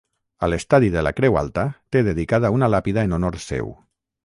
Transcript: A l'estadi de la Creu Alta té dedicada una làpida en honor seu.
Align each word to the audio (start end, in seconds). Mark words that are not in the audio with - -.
A 0.45 0.47
l'estadi 0.53 0.89
de 0.95 1.03
la 1.07 1.11
Creu 1.17 1.37
Alta 1.43 1.67
té 1.97 2.03
dedicada 2.09 2.53
una 2.59 2.73
làpida 2.77 3.07
en 3.11 3.17
honor 3.21 3.41
seu. 3.47 3.73